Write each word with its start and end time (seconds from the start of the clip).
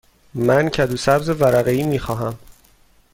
من 0.33 0.69
کدو 0.69 0.97
سبز 0.97 1.29
ورقه 1.29 1.71
ای 1.71 1.83
می 1.83 1.99
خواهم. 1.99 2.39